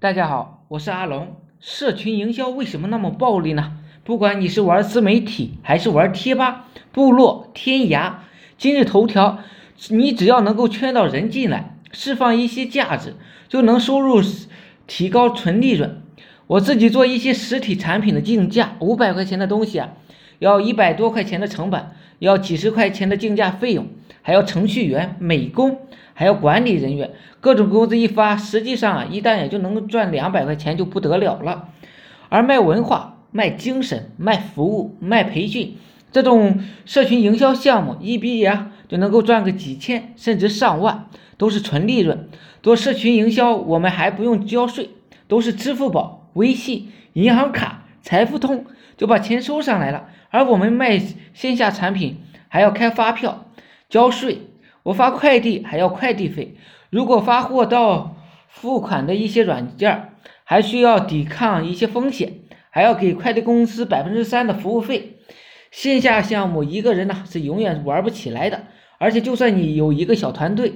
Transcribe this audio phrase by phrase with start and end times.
[0.00, 1.36] 大家好，我是阿龙。
[1.60, 3.72] 社群营销为什么那么暴利呢？
[4.02, 8.14] 不管你是玩自媒体，还是玩贴吧、部落、天涯、
[8.56, 9.40] 今日头条，
[9.90, 13.14] 你只要能够圈到人进来，释放一些价值，
[13.46, 14.22] 就能收入
[14.86, 16.00] 提高纯利润。
[16.46, 19.90] 我自己做一些实体产品的竞价，五百块钱的东西啊，
[20.38, 21.90] 要一百多块钱的成本，
[22.20, 23.88] 要几十块钱的竞价费用，
[24.22, 25.80] 还要程序员、美工。
[26.12, 31.70] 还要管理人员，各种工资一发，实际上啊，一单也就能赚两百块钱，就不得了了。
[32.28, 35.76] 而卖文化、卖精神、卖服务、卖培训
[36.12, 41.06] 这种社群营销项目，一毕业就能够赚个几千甚至上万，
[41.38, 42.28] 都是纯利润。
[42.62, 44.90] 做社群营销，我们还不用交税，
[45.26, 50.08] 都是支付宝、微信、银行卡、财付通就把钱收上来了。
[50.30, 50.98] 而我们卖
[51.34, 52.18] 线下产品，
[52.48, 53.46] 还要开发票、
[53.88, 54.46] 交税。
[54.82, 56.56] 我发快递还要快递费，
[56.88, 58.16] 如果发货到
[58.48, 65.18] 付款的一些软件，还需要抵抗一些风险，还要给快递公司百分之三的服务费。
[65.70, 68.64] 线下项目一个人呢是永远玩不起来的，
[68.98, 70.72] 而且就算你有一个小团队，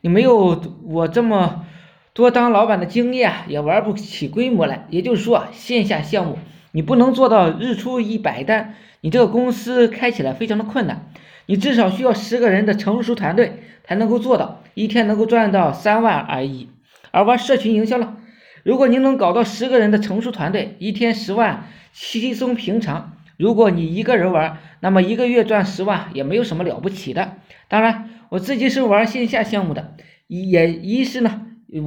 [0.00, 1.64] 你没有我这么
[2.12, 4.86] 多当老板的经验，也玩不起规模来。
[4.90, 6.38] 也就是说，线下项目
[6.74, 11.08] 你不能做到日出一百单，你这个公司开起来非常的困难。
[11.46, 16.68] 你至少需要十个人的成熟团队才能够做到一天能够赚到三万而已。
[17.12, 18.16] 而玩社群营销了，
[18.64, 23.12] 如果您能搞到十个人的成熟团队，一天十万稀松平常。
[23.36, 27.34] 如果你一个人玩，那么一个月赚十万也没有什么了不起的。
[27.68, 29.94] 当然，我自己是玩线下项目的，
[30.26, 31.42] 也一是呢，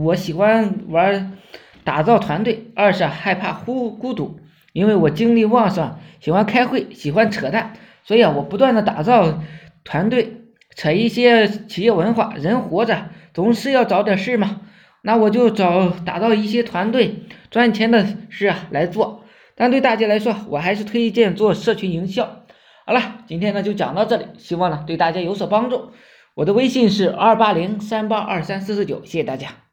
[0.05, 1.33] 我喜欢玩
[1.83, 4.39] 打造团队；二是害怕孤孤独，
[4.77, 7.73] 因为我精力旺盛，喜欢开会，喜欢扯淡。
[8.03, 9.41] 所以啊，我不断的打造
[9.83, 10.43] 团队，
[10.75, 12.35] 扯一些企业文化。
[12.35, 14.61] 人活着总是要找点事嘛，
[15.01, 19.23] 那我就找打造一些团队赚钱的事啊来做。
[19.55, 22.43] 但对大家来说，我还是推荐做社群营销。
[22.85, 25.89] 好了，今天呢就讲到这里，希望呢对大家有所帮助。
[26.35, 29.66] 我的微信是二八零三八二三四四九，谢谢大家。